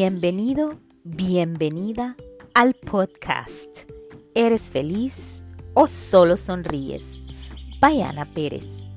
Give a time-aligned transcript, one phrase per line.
[0.00, 2.14] Bienvenido, bienvenida
[2.54, 3.80] al podcast.
[4.32, 5.42] ¿Eres feliz
[5.74, 7.20] o solo sonríes?
[7.80, 8.92] Bayana Pérez.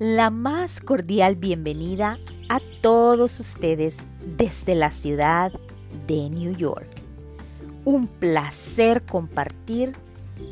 [0.00, 2.18] La más cordial bienvenida
[2.48, 3.98] a todos ustedes
[4.36, 5.52] desde la ciudad
[6.08, 7.00] de New York.
[7.84, 9.94] Un placer compartir.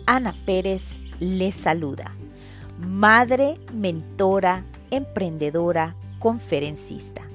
[0.06, 2.14] Ana Pérez les saluda.
[2.78, 7.28] Madre, mentora, emprendedora, conferencista.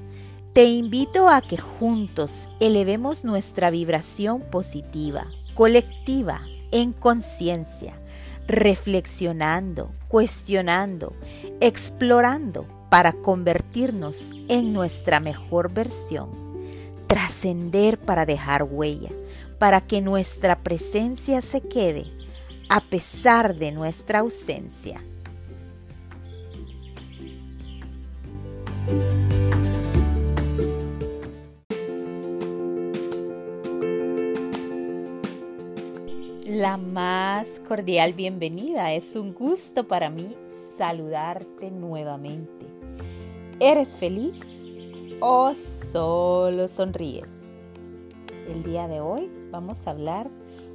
[0.53, 5.25] Te invito a que juntos elevemos nuestra vibración positiva,
[5.55, 7.99] colectiva, en conciencia,
[8.45, 11.13] reflexionando, cuestionando,
[11.59, 16.29] explorando para convertirnos en nuestra mejor versión,
[17.07, 19.09] trascender para dejar huella,
[19.57, 22.05] para que nuestra presencia se quede
[22.69, 25.03] a pesar de nuestra ausencia.
[36.63, 38.93] La más cordial bienvenida.
[38.93, 40.33] Es un gusto para mí
[40.77, 42.65] saludarte nuevamente.
[43.59, 44.63] ¿Eres feliz
[45.19, 47.29] o solo sonríes?
[48.47, 50.29] El día de hoy vamos a hablar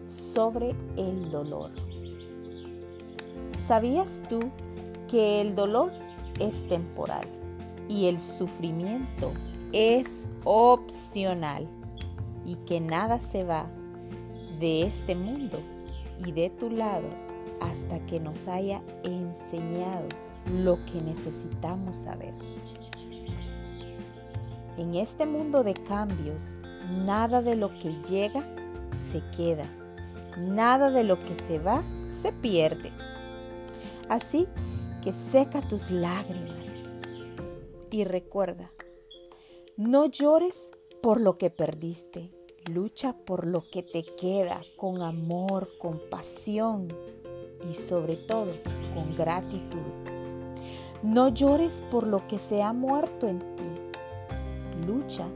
[0.09, 1.71] sobre el dolor.
[3.57, 4.41] ¿Sabías tú
[5.11, 5.91] que el dolor
[6.39, 7.27] es temporal
[7.89, 9.33] y el sufrimiento
[9.73, 11.67] es opcional
[12.45, 13.71] y que nada se va
[14.59, 15.61] de este mundo
[16.25, 17.09] y de tu lado
[17.61, 20.09] hasta que nos haya enseñado
[20.63, 22.33] lo que necesitamos saber.
[24.77, 26.59] En este mundo de cambios,
[27.05, 28.45] nada de lo que llega
[28.95, 29.67] se queda,
[30.39, 32.93] nada de lo que se va se pierde.
[34.09, 34.47] Así
[35.03, 36.69] que seca tus lágrimas
[37.91, 38.71] y recuerda,
[39.77, 40.71] no llores
[41.03, 42.31] por lo que perdiste,
[42.69, 46.89] Lucha por lo que te queda con amor, con pasión
[47.69, 48.53] y sobre todo
[48.95, 49.79] con gratitud.
[51.03, 54.87] No llores por lo que se ha muerto en ti.
[54.87, 55.27] Lucha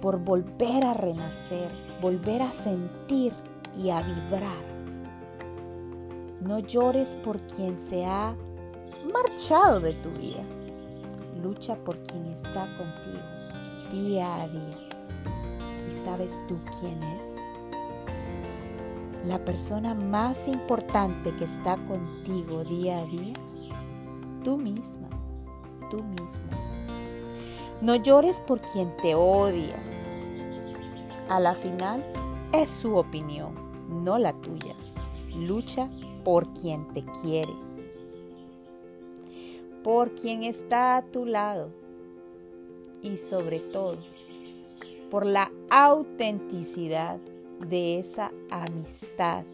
[0.00, 1.70] por volver a renacer,
[2.00, 3.32] volver a sentir
[3.80, 4.64] y a vibrar.
[6.40, 8.34] No llores por quien se ha
[9.12, 10.42] marchado de tu vida.
[11.40, 13.44] Lucha por quien está contigo
[13.92, 14.84] día a día.
[15.94, 17.36] ¿Y sabes tú quién es?
[19.28, 23.34] La persona más importante que está contigo día a día,
[24.42, 25.08] tú misma,
[25.90, 26.50] tú mismo.
[27.80, 29.76] No llores por quien te odia.
[31.28, 32.04] A la final
[32.52, 33.54] es su opinión,
[33.88, 34.74] no la tuya.
[35.36, 35.88] Lucha
[36.24, 37.54] por quien te quiere,
[39.84, 41.70] por quien está a tu lado
[43.00, 44.13] y sobre todo
[45.14, 47.20] por la autenticidad
[47.60, 49.44] de esa amistad,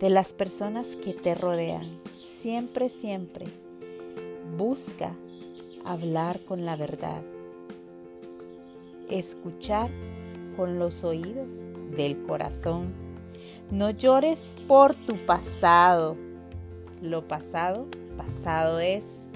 [0.00, 1.86] de las personas que te rodean.
[2.14, 3.44] Siempre, siempre
[4.56, 5.14] busca
[5.84, 7.22] hablar con la verdad,
[9.10, 9.90] escuchar
[10.56, 11.62] con los oídos
[11.94, 12.94] del corazón.
[13.70, 16.16] No llores por tu pasado.
[17.02, 17.86] Lo pasado,
[18.16, 19.28] pasado es.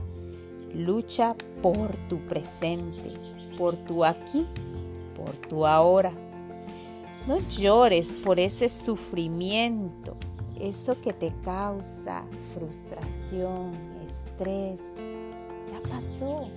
[0.72, 3.12] Lucha por tu presente,
[3.58, 4.46] por tu aquí
[5.18, 6.12] por tu ahora.
[7.26, 10.16] No llores por ese sufrimiento,
[10.58, 12.24] eso que te causa
[12.54, 13.72] frustración,
[14.06, 14.94] estrés.
[15.70, 16.48] Ya pasó.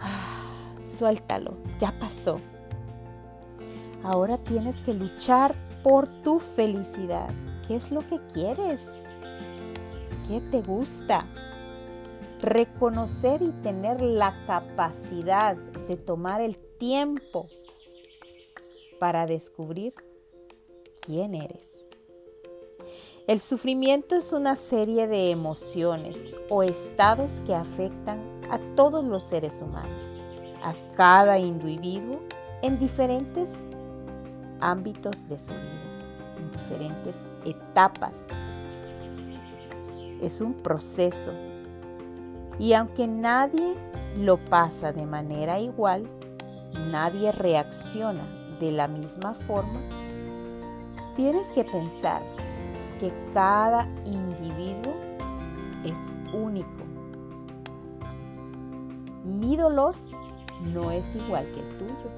[0.00, 2.40] Ah, suéltalo, ya pasó.
[4.02, 7.28] Ahora tienes que luchar por tu felicidad.
[7.66, 9.04] ¿Qué es lo que quieres?
[10.28, 11.26] ¿Qué te gusta?
[12.44, 17.48] Reconocer y tener la capacidad de tomar el tiempo
[19.00, 19.94] para descubrir
[21.00, 21.88] quién eres.
[23.26, 26.18] El sufrimiento es una serie de emociones
[26.50, 28.20] o estados que afectan
[28.50, 30.22] a todos los seres humanos,
[30.62, 32.20] a cada individuo
[32.60, 33.64] en diferentes
[34.60, 38.26] ámbitos de su vida, en diferentes etapas.
[40.20, 41.32] Es un proceso
[42.58, 43.74] y aunque nadie
[44.16, 46.08] lo pasa de manera igual,
[46.90, 48.24] nadie reacciona
[48.60, 49.80] de la misma forma,
[51.16, 52.22] tienes que pensar
[53.00, 54.94] que cada individuo
[55.84, 55.98] es
[56.32, 56.70] único.
[59.24, 59.96] Mi dolor
[60.72, 62.10] no es igual que el tuyo.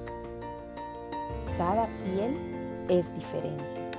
[1.57, 3.91] Cada piel es diferente.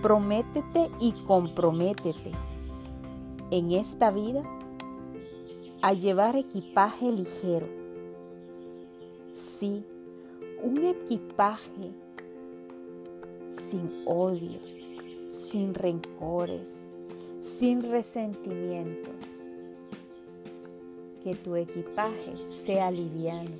[0.00, 2.32] Prométete y comprométete
[3.50, 4.42] en esta vida
[5.82, 7.80] a llevar equipaje ligero,
[9.32, 9.84] Sí,
[10.60, 11.92] un equipaje
[13.48, 14.96] sin odios,
[15.28, 16.88] sin rencores,
[17.38, 19.14] sin resentimientos.
[21.22, 23.56] Que tu equipaje sea liviano,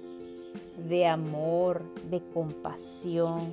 [0.89, 3.53] de amor, de compasión,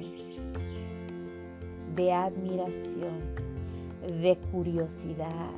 [1.95, 3.35] de admiración,
[4.21, 5.51] de curiosidad,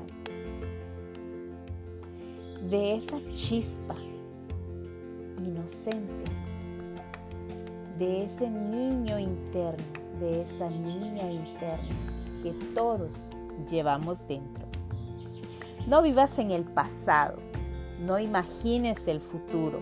[2.61, 3.95] de esa chispa
[5.38, 6.25] inocente,
[7.97, 9.83] de ese niño interno,
[10.19, 11.95] de esa niña interna
[12.44, 13.29] que todos
[13.69, 14.65] llevamos dentro.
[15.88, 17.38] No vivas en el pasado,
[18.00, 19.79] no imagines el futuro,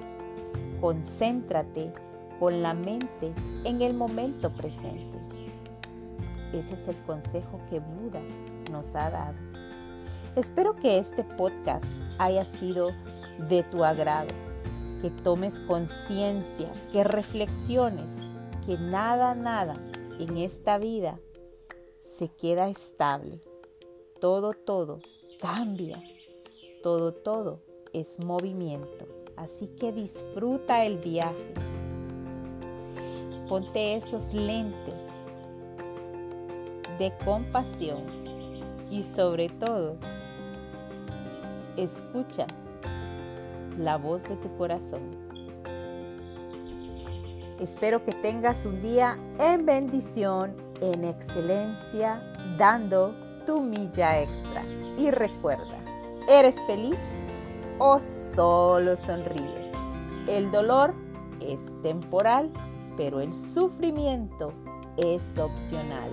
[0.79, 1.91] concéntrate
[2.39, 3.33] con la mente
[3.63, 5.17] en el momento presente.
[6.53, 8.21] Ese es el consejo que Buda
[8.71, 9.46] nos ha dado.
[10.37, 11.83] Espero que este podcast
[12.19, 12.91] haya sido
[13.49, 14.29] de tu agrado,
[15.01, 18.11] que tomes conciencia, que reflexiones,
[18.63, 19.83] que nada, nada
[20.19, 21.19] en esta vida
[22.01, 23.41] se queda estable.
[24.21, 24.99] Todo, todo
[25.41, 26.03] cambia.
[26.83, 29.07] Todo, todo es movimiento.
[29.37, 31.55] Así que disfruta el viaje.
[33.49, 35.01] Ponte esos lentes
[36.99, 38.03] de compasión
[38.91, 39.97] y sobre todo,
[41.77, 42.47] escucha
[43.77, 45.01] la voz de tu corazón.
[47.59, 52.21] Espero que tengas un día en bendición, en excelencia,
[52.57, 53.15] dando
[53.45, 54.63] tu milla extra.
[54.97, 55.77] Y recuerda,
[56.27, 56.97] ¿eres feliz
[57.79, 59.71] o solo sonríes?
[60.27, 60.93] El dolor
[61.39, 62.51] es temporal,
[62.97, 64.51] pero el sufrimiento
[64.97, 66.11] es opcional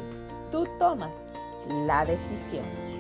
[0.55, 1.11] tú tomas
[1.85, 2.94] la decisión.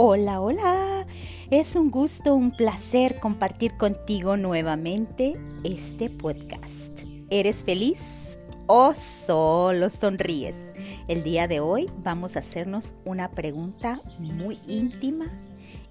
[0.00, 1.08] Hola, hola.
[1.50, 7.00] Es un gusto, un placer compartir contigo nuevamente este podcast.
[7.30, 10.72] ¿Eres feliz o solo sonríes?
[11.08, 15.32] El día de hoy vamos a hacernos una pregunta muy íntima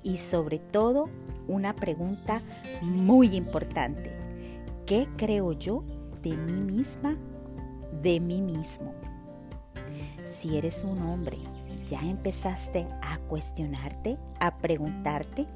[0.03, 1.09] y sobre todo
[1.49, 2.41] una pregunta
[2.81, 4.15] muy importante.
[4.85, 5.83] ¿Qué creo yo
[6.23, 7.17] de mí misma,
[8.01, 8.93] de mí mismo?
[10.25, 11.39] Si eres un hombre,
[11.87, 15.47] ¿ya empezaste a cuestionarte, a preguntarte?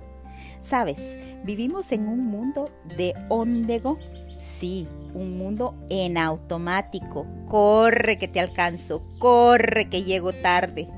[0.61, 3.97] Sabes, vivimos en un mundo de ondego.
[4.37, 7.27] Sí, un mundo en automático.
[7.47, 10.89] Corre que te alcanzo, corre que llego tarde.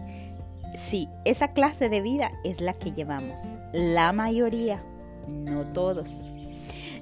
[0.75, 3.55] Sí, esa clase de vida es la que llevamos.
[3.73, 4.83] La mayoría,
[5.27, 6.31] no todos.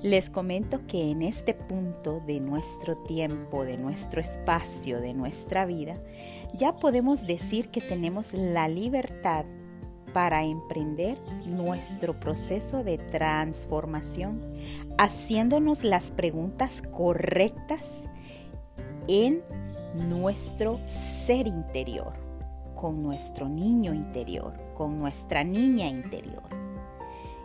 [0.04, 5.96] Les comento que en este punto de nuestro tiempo, de nuestro espacio, de nuestra vida,
[6.58, 9.46] ya podemos decir que tenemos la libertad
[10.12, 14.42] para emprender nuestro proceso de transformación,
[14.98, 18.06] haciéndonos las preguntas correctas
[19.08, 19.44] en
[19.94, 22.22] nuestro ser interior
[22.82, 26.61] con nuestro niño interior, con nuestra niña interior.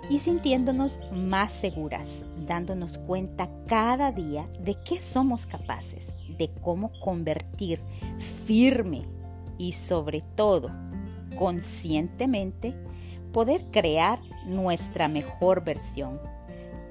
[0.09, 7.81] Y sintiéndonos más seguras, dándonos cuenta cada día de qué somos capaces, de cómo convertir
[8.45, 9.03] firme
[9.59, 10.71] y sobre todo
[11.37, 12.75] conscientemente
[13.33, 16.21] poder crear nuestra mejor versión.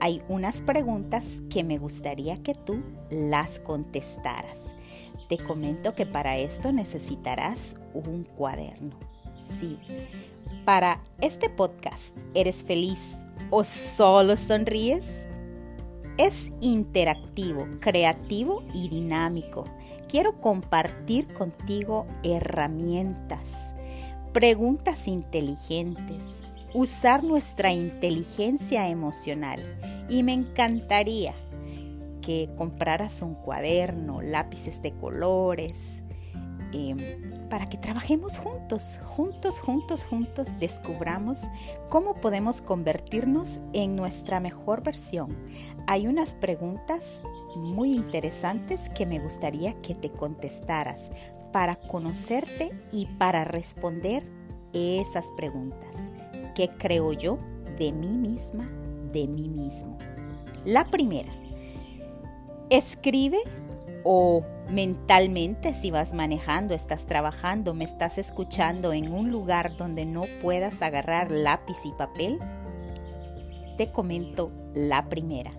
[0.01, 4.75] Hay unas preguntas que me gustaría que tú las contestaras
[5.27, 8.95] te comento que para esto necesitarás un cuaderno.
[9.41, 9.79] Sí.
[10.65, 15.27] Para este podcast, ¿eres feliz o solo sonríes?
[16.17, 19.65] Es interactivo, creativo y dinámico.
[20.09, 23.75] Quiero compartir contigo herramientas,
[24.33, 26.41] preguntas inteligentes,
[26.73, 29.59] usar nuestra inteligencia emocional
[30.09, 31.35] y me encantaría
[32.23, 36.01] que compraras un cuaderno, lápices de colores,
[36.73, 36.97] em,
[37.49, 41.43] para que trabajemos juntos, juntos, juntos, juntos, descubramos
[41.89, 45.35] cómo podemos convertirnos en nuestra mejor versión.
[45.87, 47.21] Hay unas preguntas
[47.55, 51.11] muy interesantes que me gustaría que te contestaras
[51.51, 54.23] para conocerte y para responder
[54.73, 55.95] esas preguntas.
[56.53, 57.37] ¿Qué creo yo
[57.77, 58.69] de mí misma,
[59.11, 59.97] de mí mismo?
[60.65, 61.31] La primera,
[62.69, 63.37] Escribe
[64.03, 70.23] o mentalmente si vas manejando, estás trabajando, me estás escuchando en un lugar donde no
[70.41, 72.39] puedas agarrar lápiz y papel,
[73.77, 75.51] te comento la primera.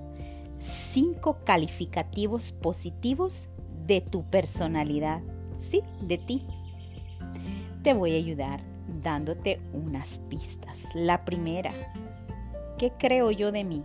[0.59, 3.49] Cinco calificativos positivos
[3.87, 5.21] de tu personalidad.
[5.59, 6.45] Sí, de ti.
[7.83, 8.61] Te voy a ayudar
[9.03, 10.83] dándote unas pistas.
[10.95, 11.71] La primera,
[12.79, 13.85] ¿qué creo yo de mí?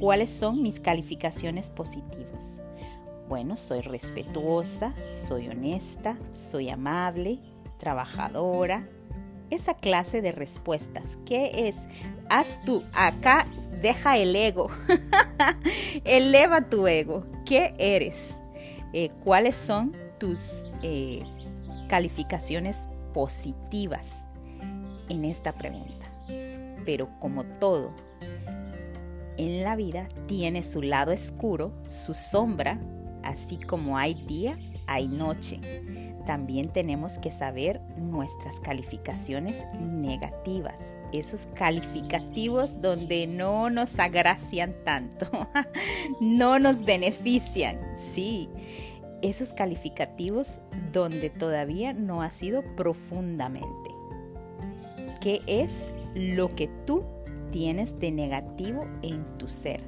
[0.00, 2.62] ¿Cuáles son mis calificaciones positivas?
[3.28, 7.40] Bueno, soy respetuosa, soy honesta, soy amable,
[7.78, 8.88] trabajadora.
[9.50, 11.18] Esa clase de respuestas.
[11.24, 11.88] ¿Qué es?
[12.28, 12.84] Haz tú.
[12.92, 13.46] Acá
[13.82, 14.68] deja el ego.
[16.04, 17.26] Eleva tu ego.
[17.44, 18.40] ¿Qué eres?
[18.92, 21.22] Eh, ¿Cuáles son tus eh,
[21.88, 24.26] calificaciones positivas
[25.08, 26.06] en esta pregunta?
[26.84, 27.92] Pero como todo,
[29.36, 32.80] en la vida tiene su lado oscuro, su sombra,
[33.26, 35.60] así como hay día, hay noche.
[36.26, 45.28] También tenemos que saber nuestras calificaciones negativas, esos calificativos donde no nos agracian tanto,
[46.20, 48.48] no nos benefician, sí,
[49.22, 50.58] esos calificativos
[50.92, 53.90] donde todavía no ha sido profundamente.
[55.20, 57.04] ¿Qué es lo que tú
[57.52, 59.80] tienes de negativo en tu ser?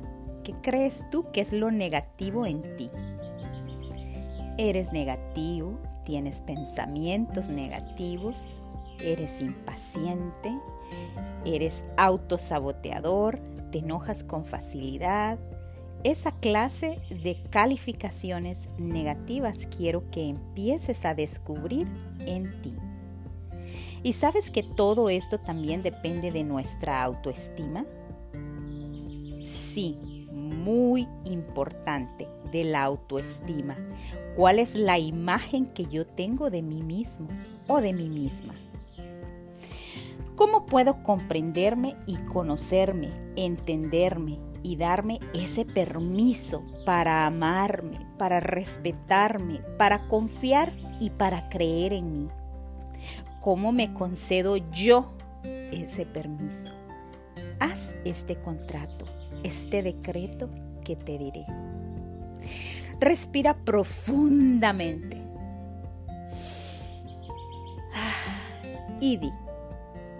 [0.44, 2.90] ¿Qué crees tú que es lo negativo en ti?
[4.60, 8.58] Eres negativo, tienes pensamientos negativos,
[9.00, 10.52] eres impaciente,
[11.44, 13.38] eres autosaboteador,
[13.70, 15.38] te enojas con facilidad.
[16.02, 21.86] Esa clase de calificaciones negativas quiero que empieces a descubrir
[22.26, 22.74] en ti.
[24.02, 27.86] ¿Y sabes que todo esto también depende de nuestra autoestima?
[29.40, 33.76] Sí, muy importante de la autoestima.
[34.36, 37.28] ¿Cuál es la imagen que yo tengo de mí mismo
[37.66, 38.54] o de mí misma?
[40.38, 50.06] ¿Cómo puedo comprenderme y conocerme, entenderme y darme ese permiso para amarme, para respetarme, para
[50.06, 52.28] confiar y para creer en mí?
[53.40, 55.10] ¿Cómo me concedo yo
[55.72, 56.72] ese permiso?
[57.58, 59.06] Haz este contrato,
[59.42, 60.48] este decreto
[60.84, 61.46] que te diré.
[63.00, 65.18] Respira profundamente.
[69.00, 69.30] Y di,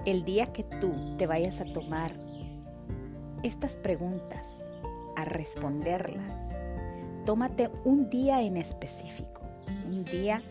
[0.07, 2.13] el día que tú te vayas a tomar
[3.43, 4.65] estas preguntas,
[5.17, 6.55] a responderlas,
[7.25, 9.43] tómate un día en específico,
[9.87, 10.43] un día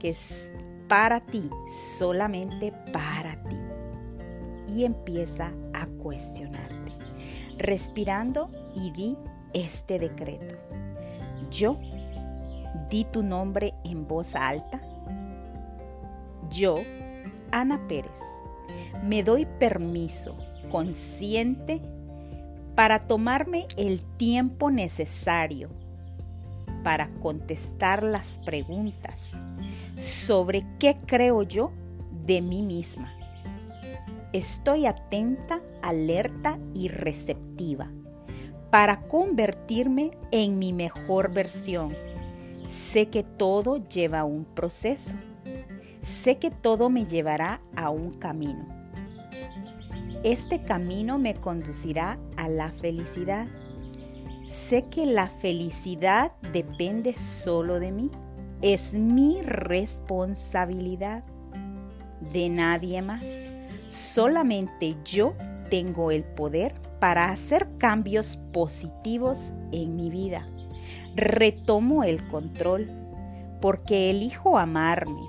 [0.00, 0.52] que es
[0.88, 1.48] para ti,
[1.96, 3.56] solamente para ti.
[4.68, 6.92] Y empieza a cuestionarte,
[7.56, 9.16] respirando y di
[9.54, 10.56] este decreto.
[11.52, 11.76] Yo
[12.88, 14.80] di tu nombre en voz alta.
[16.50, 16.76] Yo,
[17.50, 18.20] Ana Pérez,
[19.02, 20.34] me doy permiso
[20.70, 21.80] consciente
[22.74, 25.68] para tomarme el tiempo necesario
[26.82, 29.32] para contestar las preguntas
[29.98, 31.70] sobre qué creo yo
[32.24, 33.12] de mí misma.
[34.32, 37.90] Estoy atenta, alerta y receptiva
[38.72, 41.94] para convertirme en mi mejor versión.
[42.68, 45.14] Sé que todo lleva un proceso.
[46.00, 48.66] Sé que todo me llevará a un camino.
[50.24, 53.46] Este camino me conducirá a la felicidad.
[54.46, 58.10] Sé que la felicidad depende solo de mí.
[58.62, 61.24] Es mi responsabilidad,
[62.32, 63.28] de nadie más.
[63.90, 65.34] Solamente yo
[65.68, 66.72] tengo el poder
[67.02, 70.46] para hacer cambios positivos en mi vida.
[71.16, 72.92] Retomo el control
[73.60, 75.22] porque elijo amarme,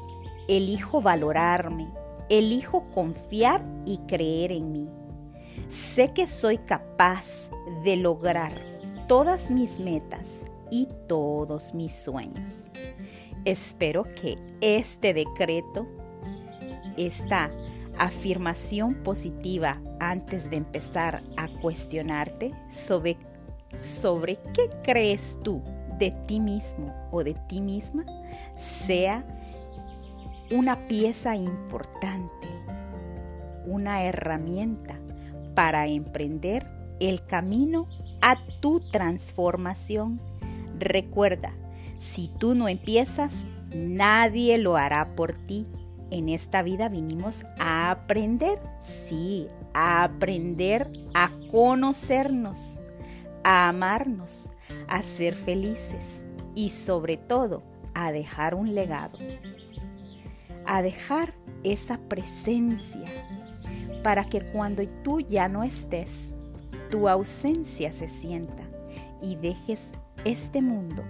[0.48, 1.90] elijo valorarme,
[2.30, 4.90] elijo confiar y creer en mí.
[5.68, 7.50] Sé que soy capaz
[7.84, 8.54] de lograr
[9.08, 12.70] todas mis metas y todos mis sueños.
[13.46, 15.88] Espero que este decreto,
[16.98, 17.50] esta
[17.98, 23.18] afirmación positiva antes de empezar a cuestionarte sobre,
[23.78, 25.62] sobre qué crees tú
[26.00, 28.06] de ti mismo o de ti misma
[28.58, 29.24] sea
[30.52, 32.48] una pieza importante,
[33.66, 35.00] una herramienta
[35.56, 36.66] para emprender
[37.00, 37.88] el camino
[38.22, 40.20] a tu transformación.
[40.80, 41.54] Recuerda,
[41.98, 45.66] si tú no empiezas, nadie lo hará por ti.
[46.14, 52.80] En esta vida vinimos a aprender, sí, a aprender a conocernos,
[53.44, 54.52] a amarnos,
[54.88, 57.64] a ser felices y sobre todo
[57.96, 59.18] a dejar un legado,
[60.68, 63.08] a dejar esa presencia
[64.04, 66.36] para que cuando tú ya no estés,
[66.92, 68.62] tu ausencia se sienta
[69.20, 69.94] y dejes
[70.26, 71.04] este mundo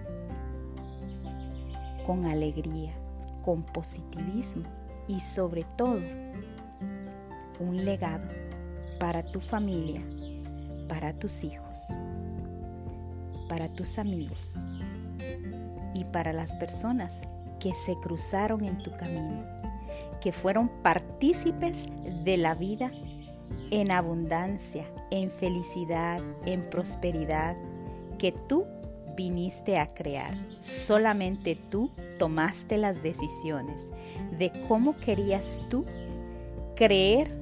[2.05, 2.93] con alegría,
[3.43, 5.99] con positivismo y sobre todo
[7.59, 8.27] un legado
[8.99, 10.01] para tu familia,
[10.87, 11.77] para tus hijos,
[13.49, 14.65] para tus amigos
[15.93, 17.21] y para las personas
[17.59, 19.45] que se cruzaron en tu camino,
[20.21, 21.87] que fueron partícipes
[22.23, 22.91] de la vida
[23.71, 27.55] en abundancia, en felicidad, en prosperidad,
[28.17, 28.65] que tú
[29.15, 30.33] viniste a crear.
[30.59, 33.91] Solamente tú tomaste las decisiones
[34.37, 35.85] de cómo querías tú
[36.75, 37.35] creer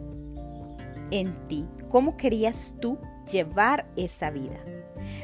[1.11, 2.97] en ti, cómo querías tú
[3.31, 4.59] llevar esa vida.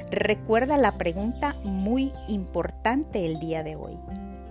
[0.09, 3.97] Recuerda la pregunta muy importante el día de hoy.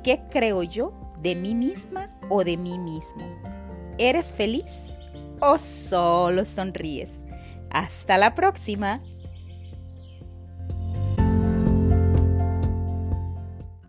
[0.02, 3.26] ¿Qué creo yo de mí misma o de mí mismo?
[3.98, 4.96] ¿Eres feliz
[5.40, 7.12] o solo sonríes?
[7.70, 8.94] Hasta la próxima.